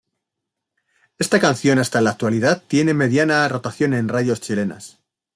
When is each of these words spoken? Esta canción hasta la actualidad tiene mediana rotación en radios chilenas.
Esta 1.19 1.39
canción 1.39 1.77
hasta 1.77 2.01
la 2.01 2.09
actualidad 2.09 2.63
tiene 2.67 2.95
mediana 2.95 3.47
rotación 3.47 3.93
en 3.93 4.07
radios 4.09 4.41
chilenas. 4.41 4.97